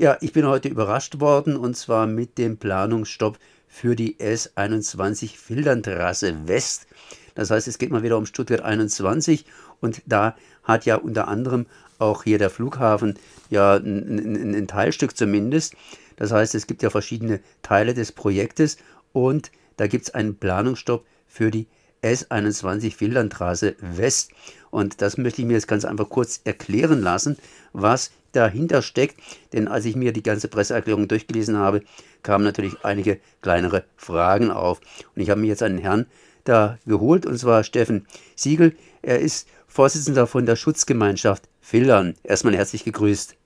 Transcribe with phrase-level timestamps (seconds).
[0.00, 6.48] Ja, ich bin heute überrascht worden und zwar mit dem Planungsstopp für die S21 Filterntrasse
[6.48, 6.86] West.
[7.34, 9.44] Das heißt, es geht mal wieder um Stuttgart 21
[9.82, 11.66] und da hat ja unter anderem
[11.98, 13.18] auch hier der Flughafen
[13.50, 15.74] ja ein, ein, Teilstück zumindest.
[16.16, 18.78] Das heißt, es gibt ja verschiedene Teile des Projektes
[19.12, 21.66] und da gibt es einen Planungsstopp für die
[22.02, 24.32] S21 Filternstraße West.
[24.70, 27.36] Und das möchte ich mir jetzt ganz einfach kurz erklären lassen,
[27.72, 29.20] was dahinter steckt.
[29.52, 31.82] Denn als ich mir die ganze Presseerklärung durchgelesen habe,
[32.22, 34.80] kamen natürlich einige kleinere Fragen auf.
[35.14, 36.06] Und ich habe mir jetzt einen Herrn
[36.44, 38.74] da geholt, und zwar Steffen Siegel.
[39.02, 42.14] Er ist Vorsitzender von der Schutzgemeinschaft Filtern.
[42.24, 43.36] Erstmal herzlich gegrüßt.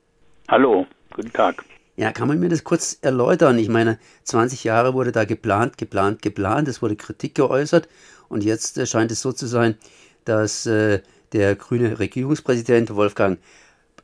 [0.49, 1.65] Hallo, guten Tag.
[1.97, 3.57] Ja, kann man mir das kurz erläutern?
[3.59, 6.67] Ich meine, 20 Jahre wurde da geplant, geplant, geplant.
[6.67, 7.89] Es wurde Kritik geäußert.
[8.29, 9.77] Und jetzt äh, scheint es so zu sein,
[10.25, 13.39] dass äh, der grüne Regierungspräsident Wolfgang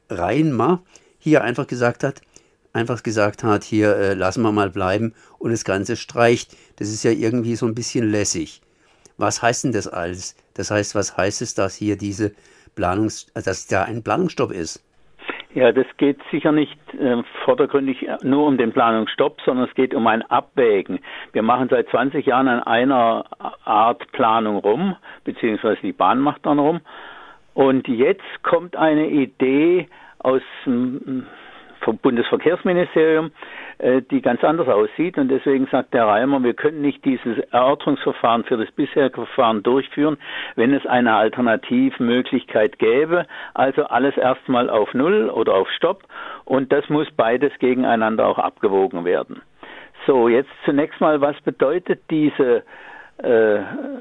[0.08, 0.84] Reinmar
[1.18, 2.22] hier einfach gesagt hat,
[2.72, 6.56] einfach gesagt hat, hier äh, lassen wir mal bleiben und das Ganze streicht.
[6.76, 8.62] Das ist ja irgendwie so ein bisschen lässig.
[9.16, 10.36] Was heißt denn das alles?
[10.54, 12.32] Das heißt, was heißt es, dass hier diese
[12.76, 14.80] Planungs, dass da ein Planungsstopp ist?
[15.52, 20.06] Ja, das geht sicher nicht äh, vordergründig nur um den Planungsstopp, sondern es geht um
[20.06, 21.00] ein Abwägen.
[21.32, 23.24] Wir machen seit 20 Jahren an einer
[23.64, 26.80] Art Planung rum, beziehungsweise die Bahn macht dann rum.
[27.54, 29.88] Und jetzt kommt eine Idee
[30.20, 30.42] aus
[31.80, 33.30] vom Bundesverkehrsministerium,
[33.78, 35.18] äh, die ganz anders aussieht.
[35.18, 40.16] Und deswegen sagt der Reimer, wir können nicht dieses Erörterungsverfahren für das bisherige Verfahren durchführen,
[40.56, 43.26] wenn es eine Alternativmöglichkeit gäbe.
[43.54, 46.04] Also alles erstmal auf Null oder auf Stopp.
[46.44, 49.42] Und das muss beides gegeneinander auch abgewogen werden.
[50.06, 52.62] So, jetzt zunächst mal, was bedeutet diese
[53.22, 53.60] äh,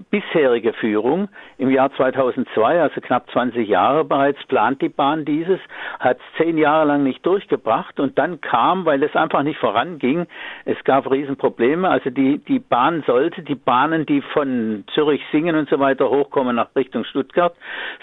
[0.09, 1.30] bisherige Führung.
[1.58, 5.59] Im Jahr 2002, also knapp 20 Jahre bereits, plant die Bahn dieses,
[6.00, 10.26] hat es zehn Jahre lang nicht durchgebracht und dann kam, weil es einfach nicht voranging,
[10.66, 11.89] es gab Riesenprobleme.
[11.89, 16.55] Also die, die Bahn sollte, die Bahnen, die von Zürich, Singen und so weiter hochkommen
[16.55, 17.55] nach Richtung Stuttgart,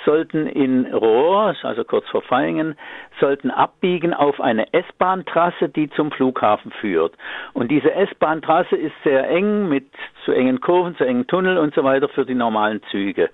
[0.04, 2.76] sollten in Rohr, also kurz vor Feingen,
[3.20, 7.14] sollten abbiegen auf eine S-Bahn-Trasse, die zum Flughafen führt.
[7.54, 9.86] Und diese S-Bahn-Trasse ist sehr eng mit
[10.26, 13.30] zu engen Kurven, zu engen Tunnel und so weiter für die normalen Züge.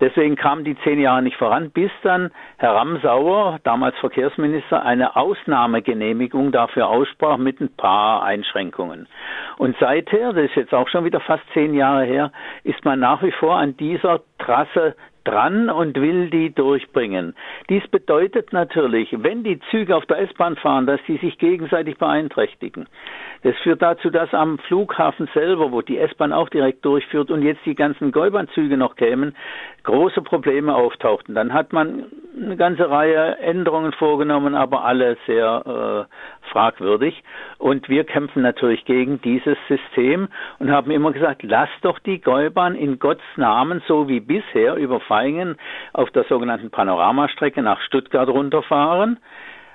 [0.00, 6.50] Deswegen kamen die zehn Jahre nicht voran, bis dann Herr Ramsauer, damals Verkehrsminister, eine Ausnahmegenehmigung
[6.50, 9.06] dafür aussprach mit ein paar Einschränkungen.
[9.56, 12.32] Und seither, das ist jetzt auch schon wieder fast zehn Jahre her,
[12.64, 17.34] ist man nach wie vor an dieser Trasse dran und will die durchbringen.
[17.68, 22.86] Dies bedeutet natürlich, wenn die Züge auf der S-Bahn fahren, dass sie sich gegenseitig beeinträchtigen.
[23.42, 27.64] Das führt dazu, dass am Flughafen selber, wo die S-Bahn auch direkt durchführt und jetzt
[27.66, 29.36] die ganzen Gäubernzüge noch kämen,
[29.82, 31.34] große Probleme auftauchten.
[31.34, 37.22] Dann hat man eine ganze Reihe Änderungen vorgenommen, aber alle sehr äh, fragwürdig.
[37.58, 40.28] Und wir kämpfen natürlich gegen dieses System
[40.60, 45.00] und haben immer gesagt, lasst doch die Gäubahn in Gottes Namen so wie bisher über
[45.00, 45.56] Feingen
[45.92, 49.18] auf der sogenannten Panoramastrecke nach Stuttgart runterfahren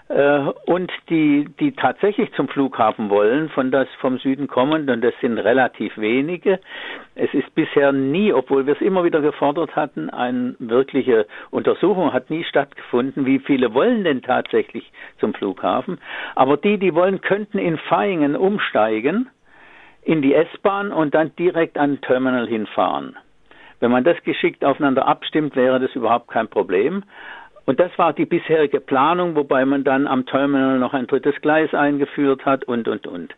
[0.09, 5.38] und die, die tatsächlich zum Flughafen wollen, von das vom Süden kommen, und das sind
[5.38, 6.59] relativ wenige.
[7.14, 12.31] Es ist bisher nie, obwohl wir es immer wieder gefordert hatten, eine wirkliche Untersuchung hat
[12.31, 16.00] nie stattgefunden, wie viele wollen denn tatsächlich zum Flughafen.
[16.34, 19.30] Aber die, die wollen, könnten in Feingen umsteigen
[20.02, 23.16] in die S-Bahn und dann direkt an Terminal hinfahren.
[23.80, 27.03] Wenn man das geschickt aufeinander abstimmt, wäre das überhaupt kein Problem.
[27.69, 31.72] Und das war die bisherige Planung, wobei man dann am Terminal noch ein drittes Gleis
[31.72, 33.35] eingeführt hat und, und, und.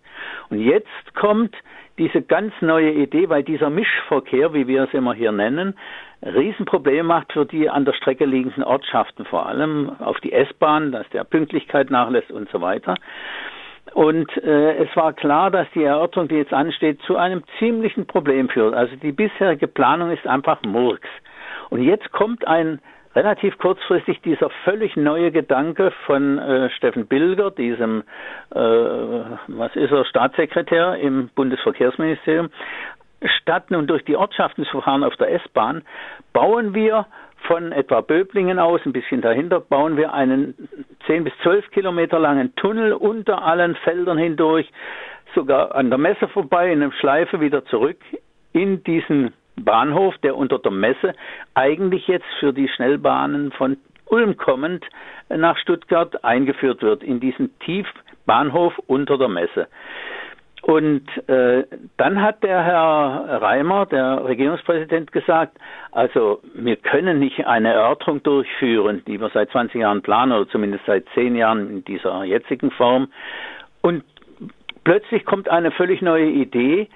[0.49, 1.53] Und jetzt kommt
[1.97, 5.75] diese ganz neue Idee, weil dieser Mischverkehr, wie wir es immer hier nennen,
[6.23, 11.09] Riesenproblem macht für die an der Strecke liegenden Ortschaften, vor allem auf die S-Bahn, dass
[11.09, 12.95] der Pünktlichkeit nachlässt und so weiter.
[13.93, 18.47] Und äh, es war klar, dass die Erörterung, die jetzt ansteht, zu einem ziemlichen Problem
[18.47, 18.75] führt.
[18.75, 21.09] Also die bisherige Planung ist einfach Murks.
[21.69, 22.79] Und jetzt kommt ein
[23.15, 28.03] relativ kurzfristig dieser völlig neue Gedanke von äh, Steffen Bilger, diesem,
[28.53, 32.49] äh, was ist er, Staatssekretär im Bundesverkehrsministerium,
[33.39, 35.83] statt nun durch die Ortschaften zu fahren auf der S-Bahn,
[36.33, 37.05] bauen wir
[37.47, 40.55] von etwa Böblingen aus, ein bisschen dahinter, bauen wir einen
[41.07, 44.71] 10 bis 12 Kilometer langen Tunnel unter allen Feldern hindurch,
[45.33, 47.97] sogar an der Messe vorbei, in einem Schleife wieder zurück
[48.53, 51.13] in diesen Bahnhof, der unter der Messe
[51.53, 54.85] eigentlich jetzt für die Schnellbahnen von Ulm kommend
[55.29, 59.67] nach Stuttgart eingeführt wird, in diesen Tiefbahnhof unter der Messe.
[60.61, 61.63] Und äh,
[61.97, 65.57] dann hat der Herr Reimer, der Regierungspräsident, gesagt,
[65.91, 70.85] also wir können nicht eine Erörterung durchführen, die wir seit 20 Jahren planen oder zumindest
[70.85, 73.07] seit 10 Jahren in dieser jetzigen Form.
[73.81, 74.03] Und
[74.83, 76.89] plötzlich kommt eine völlig neue Idee,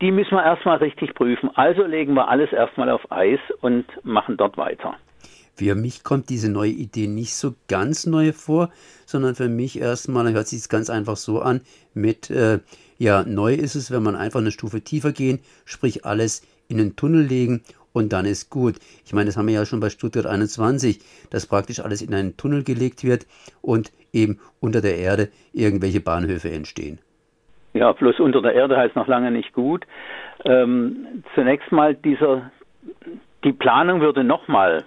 [0.00, 1.50] die müssen wir erstmal richtig prüfen.
[1.54, 4.96] Also legen wir alles erstmal auf Eis und machen dort weiter.
[5.54, 8.70] Für mich kommt diese neue Idee nicht so ganz neu vor,
[9.04, 11.60] sondern für mich erstmal hört sich es ganz einfach so an
[11.92, 12.60] mit, äh,
[12.96, 16.96] ja, neu ist es, wenn man einfach eine Stufe tiefer gehen, sprich alles in den
[16.96, 17.62] Tunnel legen
[17.92, 18.76] und dann ist gut.
[19.04, 22.38] Ich meine, das haben wir ja schon bei Stuttgart 21, dass praktisch alles in einen
[22.38, 23.26] Tunnel gelegt wird
[23.60, 27.00] und eben unter der Erde irgendwelche Bahnhöfe entstehen.
[27.80, 29.86] Ja, bloß unter der Erde heißt noch lange nicht gut.
[30.44, 32.50] Ähm, zunächst mal dieser,
[33.42, 34.84] die Planung würde nochmal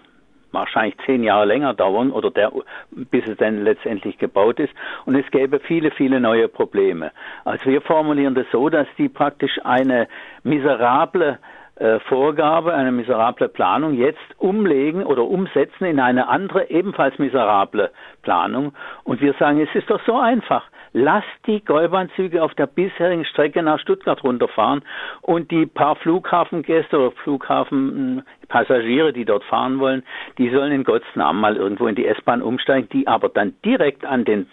[0.51, 2.51] wahrscheinlich zehn Jahre länger dauern oder der,
[2.91, 4.71] bis es dann letztendlich gebaut ist.
[5.07, 7.11] Und es gäbe viele, viele neue Probleme.
[7.45, 10.07] Also wir formulieren das so, dass die praktisch eine
[10.43, 11.39] miserable
[11.83, 17.91] äh, Vorgabe, eine miserable Planung jetzt umlegen oder umsetzen in eine andere, ebenfalls miserable
[18.21, 18.73] Planung.
[19.03, 20.63] Und wir sagen, es ist doch so einfach
[20.93, 24.83] lasst die Gäubahnzüge auf der bisherigen Strecke nach Stuttgart runterfahren
[25.21, 30.03] und die paar Flughafengäste oder Flughafenpassagiere, die dort fahren wollen,
[30.37, 34.05] die sollen in Gottes Namen mal irgendwo in die S-Bahn umsteigen, die aber dann direkt
[34.05, 34.47] an den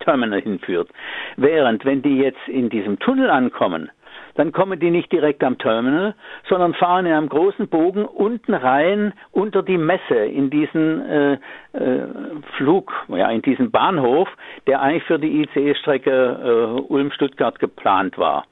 [0.00, 0.90] Terminal hinführt.
[1.36, 3.90] Während, wenn die jetzt in diesem Tunnel ankommen,
[4.38, 6.14] dann kommen die nicht direkt am Terminal,
[6.48, 11.32] sondern fahren in einem großen Bogen unten rein unter die Messe in diesen äh,
[11.72, 12.06] äh,
[12.56, 14.28] Flug, ja, in diesen Bahnhof,
[14.68, 18.44] der eigentlich für die ICE-Strecke äh, Ulm-Stuttgart geplant war.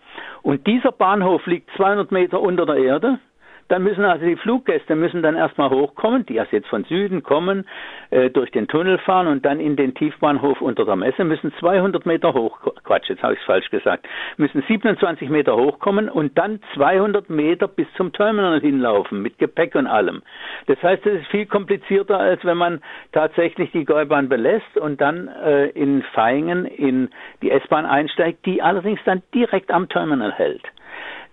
[0.43, 3.21] Und dieser Bahnhof liegt 200 Meter unter der Erde
[3.69, 7.67] dann müssen also die Fluggäste müssen dann erstmal hochkommen, die erst jetzt von Süden kommen,
[8.11, 12.07] äh, durch den Tunnel fahren und dann in den Tiefbahnhof unter der Messe, müssen 200
[12.07, 16.61] Meter hoch, Quatsch, jetzt habe ich es falsch gesagt, müssen 27 Meter hochkommen und dann
[16.75, 20.23] 200 Meter bis zum Terminal hinlaufen, mit Gepäck und allem.
[20.67, 22.81] Das heißt, es ist viel komplizierter, als wenn man
[23.13, 27.09] tatsächlich die Gäubahn belässt und dann äh, in Feingen in
[27.43, 30.63] die S-Bahn einsteigt, die allerdings dann direkt am Terminal hält.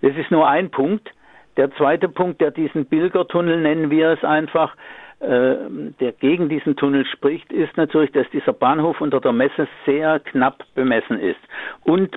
[0.02, 1.13] Das ist nur ein Punkt.
[1.56, 4.74] Der zweite Punkt, der diesen Bilgertunnel nennen wir es einfach,
[5.20, 5.56] äh,
[6.00, 10.64] der gegen diesen Tunnel spricht, ist natürlich, dass dieser Bahnhof unter der Messe sehr knapp
[10.74, 11.40] bemessen ist
[11.84, 12.16] und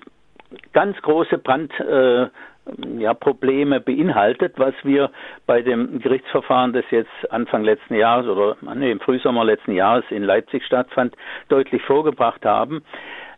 [0.73, 2.27] ganz große Brand äh,
[2.97, 5.09] ja, Probleme beinhaltet, was wir
[5.45, 10.23] bei dem Gerichtsverfahren, das jetzt Anfang letzten Jahres oder nee, im Frühsommer letzten Jahres in
[10.23, 11.15] Leipzig stattfand,
[11.49, 12.83] deutlich vorgebracht haben.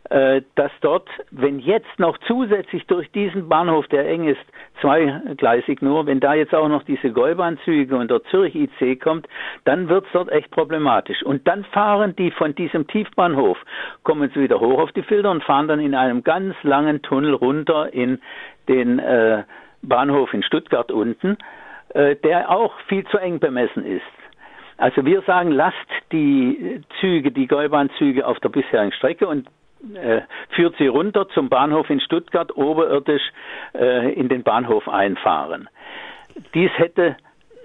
[0.08, 4.40] Äh, dass dort, wenn jetzt noch zusätzlich durch diesen Bahnhof, der eng ist,
[4.80, 9.28] zweigleisig nur, wenn da jetzt auch noch diese Gäubahnzüge und der Zürich IC kommt,
[9.64, 11.22] dann wird es dort echt problematisch.
[11.22, 13.58] Und dann fahren die von diesem Tiefbahnhof,
[14.02, 17.34] kommen sie wieder hoch auf die Filter und fahren dann in einem ganz langen Tunnel
[17.34, 18.20] runter in
[18.68, 19.44] den äh,
[19.82, 21.36] Bahnhof in Stuttgart unten,
[21.90, 24.02] äh, der auch viel zu eng bemessen ist.
[24.76, 25.76] Also wir sagen, lasst
[26.10, 29.46] die Züge, die Gäubahnzüge auf der bisherigen Strecke und
[30.50, 33.22] führt sie runter zum Bahnhof in Stuttgart, oberirdisch
[33.74, 35.68] äh, in den Bahnhof einfahren.
[36.54, 37.16] Dies hätte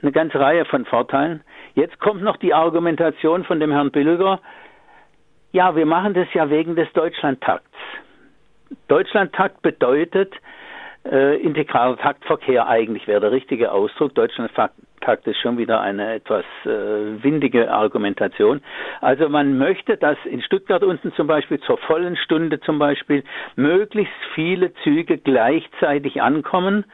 [0.02, 1.42] eine ganze Reihe von Vorteilen.
[1.74, 4.40] Jetzt kommt noch die Argumentation von dem Herrn Bilger.
[5.52, 7.70] Ja, wir machen das ja wegen des Deutschlandtakts.
[8.88, 10.34] Deutschlandtakt bedeutet,
[11.06, 14.16] äh, integraler Taktverkehr eigentlich wäre der richtige Ausdruck.
[14.16, 14.76] Deutschlandtakt
[15.26, 18.62] ist schon wieder eine etwas äh, windige Argumentation.
[19.02, 23.24] Also man möchte, dass in Stuttgart unten zum Beispiel zur vollen Stunde zum Beispiel
[23.56, 26.86] möglichst viele Züge gleichzeitig ankommen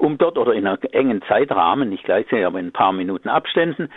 [0.00, 3.90] um dort oder in einem engen Zeitrahmen, nicht gleichzeitig, aber in ein paar Minuten Abständen,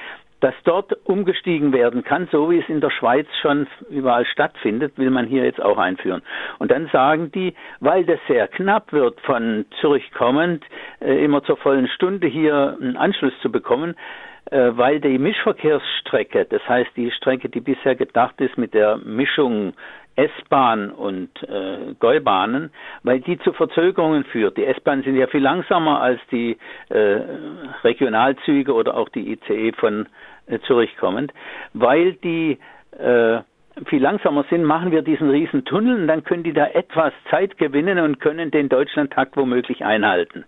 [0.43, 5.09] dass dort umgestiegen werden kann, so wie es in der Schweiz schon überall stattfindet, will
[5.09, 6.21] man hier jetzt auch einführen.
[6.59, 10.65] Und dann sagen die, weil das sehr knapp wird, von Zürich kommend,
[10.99, 13.95] äh, immer zur vollen Stunde hier einen Anschluss zu bekommen,
[14.51, 19.73] äh, weil die Mischverkehrsstrecke, das heißt die Strecke, die bisher gedacht ist mit der Mischung
[20.15, 22.71] S-Bahn und äh, Gäubahnen,
[23.03, 24.57] weil die zu Verzögerungen führt.
[24.57, 26.57] Die S-Bahnen sind ja viel langsamer als die
[26.89, 27.21] äh,
[27.83, 30.07] Regionalzüge oder auch die ICE von
[30.47, 31.33] äh, Zürich kommend,
[31.73, 32.57] weil die
[32.97, 33.39] äh,
[33.87, 37.57] viel langsamer sind, machen wir diesen riesen Tunnel und dann können die da etwas Zeit
[37.57, 40.45] gewinnen und können den Deutschlandtakt womöglich einhalten.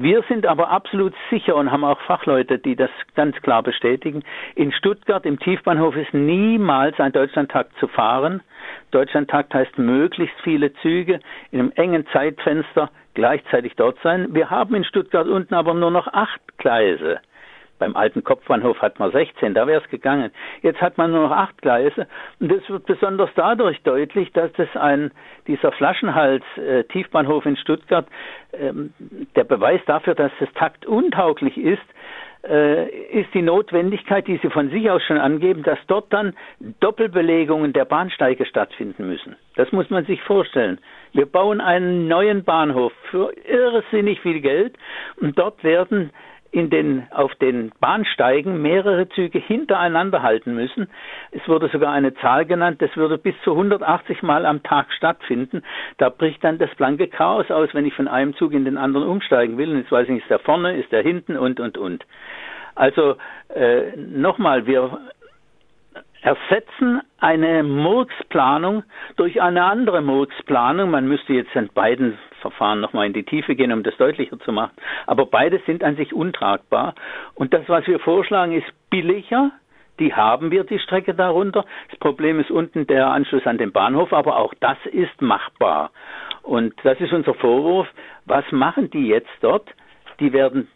[0.00, 4.22] Wir sind aber absolut sicher und haben auch Fachleute, die das ganz klar bestätigen.
[4.54, 8.40] In Stuttgart im Tiefbahnhof ist niemals ein Deutschlandtakt zu fahren.
[8.92, 11.18] Deutschlandtakt heißt möglichst viele Züge
[11.50, 14.32] in einem engen Zeitfenster gleichzeitig dort sein.
[14.32, 17.18] Wir haben in Stuttgart unten aber nur noch acht Gleise.
[17.78, 20.30] Beim alten Kopfbahnhof hat man 16, da wäre es gegangen.
[20.62, 22.06] Jetzt hat man nur noch acht Gleise
[22.40, 25.10] und das wird besonders dadurch deutlich, dass das ein
[25.46, 28.06] dieser Flaschenhals äh, Tiefbahnhof in Stuttgart
[28.52, 28.92] ähm,
[29.36, 31.82] der Beweis dafür, dass das taktuntauglich ist,
[32.46, 36.34] äh, ist die Notwendigkeit, die Sie von sich aus schon angeben, dass dort dann
[36.80, 39.36] Doppelbelegungen der Bahnsteige stattfinden müssen.
[39.56, 40.78] Das muss man sich vorstellen.
[41.12, 44.76] Wir bauen einen neuen Bahnhof für irrsinnig viel Geld
[45.20, 46.10] und dort werden
[46.50, 50.88] in den, auf den Bahnsteigen mehrere Züge hintereinander halten müssen.
[51.30, 55.62] Es wurde sogar eine Zahl genannt, das würde bis zu 180 Mal am Tag stattfinden.
[55.98, 59.06] Da bricht dann das blanke Chaos aus, wenn ich von einem Zug in den anderen
[59.06, 59.70] umsteigen will.
[59.70, 62.04] Und jetzt weiß ich nicht, ist der vorne, ist der hinten und, und, und.
[62.74, 63.16] Also
[63.48, 64.98] äh, nochmal, wir
[66.22, 68.84] ersetzen eine Murksplanung
[69.16, 70.90] durch eine andere Murksplanung.
[70.90, 74.52] Man müsste jetzt in beiden Verfahren nochmal in die Tiefe gehen, um das deutlicher zu
[74.52, 74.72] machen.
[75.06, 76.94] Aber beide sind an sich untragbar.
[77.34, 79.50] Und das, was wir vorschlagen, ist billiger.
[79.98, 81.64] Die haben wir, die Strecke darunter.
[81.90, 85.90] Das Problem ist unten der Anschluss an den Bahnhof, aber auch das ist machbar.
[86.42, 87.88] Und das ist unser Vorwurf.
[88.24, 89.68] Was machen die jetzt dort?
[90.20, 90.68] Die werden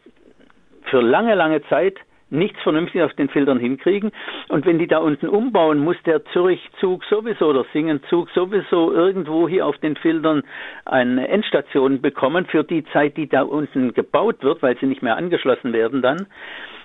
[0.84, 1.96] für lange, lange Zeit
[2.32, 4.10] nichts vernünftig auf den Filtern hinkriegen.
[4.48, 9.66] Und wenn die da unten umbauen, muss der Zürich-Zug sowieso oder Singen-Zug sowieso irgendwo hier
[9.66, 10.42] auf den Filtern
[10.84, 15.16] eine Endstation bekommen für die Zeit, die da unten gebaut wird, weil sie nicht mehr
[15.16, 16.26] angeschlossen werden dann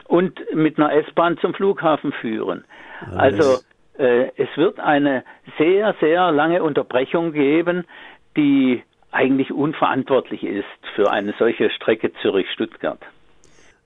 [0.07, 2.63] und mit einer S-Bahn zum Flughafen führen.
[3.15, 3.59] Also
[3.97, 5.23] äh, es wird eine
[5.57, 7.85] sehr, sehr lange Unterbrechung geben,
[8.35, 12.99] die eigentlich unverantwortlich ist für eine solche Strecke Zürich-Stuttgart.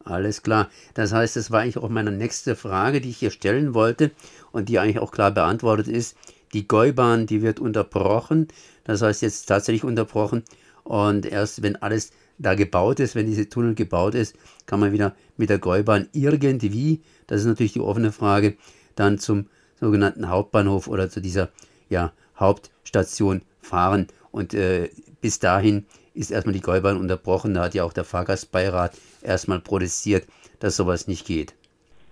[0.03, 0.69] Alles klar.
[0.93, 4.11] Das heißt, das war eigentlich auch meine nächste Frage, die ich hier stellen wollte
[4.51, 6.17] und die eigentlich auch klar beantwortet ist.
[6.53, 8.47] Die Gäubahn, die wird unterbrochen.
[8.83, 10.43] Das heißt jetzt tatsächlich unterbrochen.
[10.83, 15.15] Und erst wenn alles da gebaut ist, wenn diese Tunnel gebaut ist, kann man wieder
[15.37, 18.55] mit der Gäubahn irgendwie, das ist natürlich die offene Frage,
[18.95, 19.47] dann zum
[19.79, 21.49] sogenannten Hauptbahnhof oder zu dieser
[21.89, 24.07] ja, Hauptstation fahren.
[24.31, 24.89] Und äh,
[25.21, 27.53] bis dahin ist erstmal die Gäubahn unterbrochen.
[27.53, 30.27] Da hat ja auch der Fahrgastbeirat erstmal protestiert,
[30.59, 31.53] dass sowas nicht geht.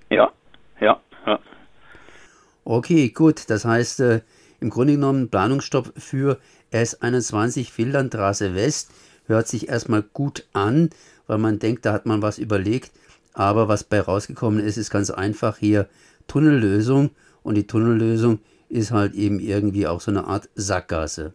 [0.10, 0.32] Ja,
[0.80, 1.40] ja, ja.
[2.64, 3.50] Okay, gut.
[3.50, 4.22] Das heißt, äh,
[4.60, 6.40] im Grunde genommen Planungsstopp für
[6.72, 8.92] S21 Filternstraße West
[9.26, 10.90] hört sich erstmal gut an,
[11.28, 12.92] weil man denkt, da hat man was überlegt.
[13.34, 15.88] Aber was bei rausgekommen ist, ist ganz einfach hier
[16.28, 17.12] Tunnellösung.
[17.44, 18.40] Und die Tunnellösung
[18.70, 21.32] ist halt eben irgendwie auch so eine Art Sackgasse.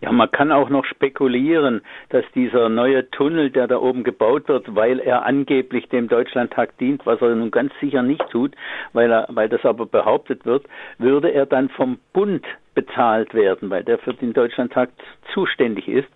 [0.00, 4.74] Ja, man kann auch noch spekulieren, dass dieser neue Tunnel, der da oben gebaut wird,
[4.76, 8.54] weil er angeblich dem Deutschlandtag dient, was er nun ganz sicher nicht tut,
[8.92, 10.66] weil er, weil das aber behauptet wird,
[10.98, 12.46] würde er dann vom Bund
[12.78, 14.92] bezahlt werden, weil der für den Deutschlandtakt
[15.34, 16.08] zuständig ist.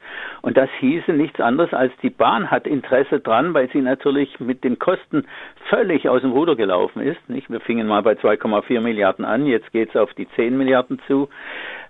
[0.43, 4.62] Und das hieße nichts anderes als die Bahn hat Interesse dran, weil sie natürlich mit
[4.62, 5.27] den Kosten
[5.69, 7.29] völlig aus dem Ruder gelaufen ist.
[7.29, 7.51] Nicht?
[7.51, 11.29] Wir fingen mal bei 2,4 Milliarden an, jetzt geht es auf die 10 Milliarden zu.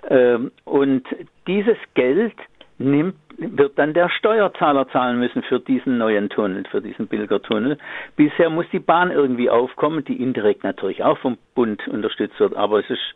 [0.09, 1.04] Ähm, und
[1.47, 2.35] dieses Geld
[2.78, 7.78] nimmt, wird dann der Steuerzahler zahlen müssen für diesen neuen Tunnel, für diesen Bilgertunnel.
[8.16, 12.80] Bisher muss die Bahn irgendwie aufkommen, die indirekt natürlich auch vom Bund unterstützt wird, aber
[12.80, 13.14] es ist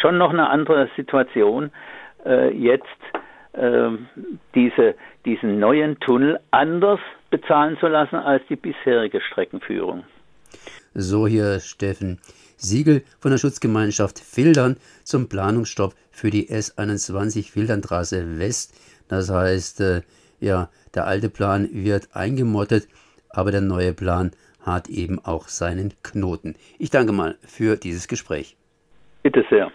[0.00, 1.70] schon noch eine andere Situation,
[2.24, 2.84] äh, jetzt
[3.52, 3.90] äh,
[4.54, 7.00] diese, diesen neuen Tunnel anders
[7.30, 10.04] bezahlen zu lassen als die bisherige Streckenführung.
[10.94, 12.20] So hier Steffen
[12.56, 18.74] Siegel von der Schutzgemeinschaft Fildern zum Planungsstopp für die S21 Filternstraße West.
[19.08, 20.02] Das heißt, äh,
[20.40, 22.88] ja, der alte Plan wird eingemottet,
[23.30, 24.30] aber der neue Plan
[24.60, 26.54] hat eben auch seinen Knoten.
[26.78, 28.56] Ich danke mal für dieses Gespräch.
[29.22, 29.70] Bitte sehr.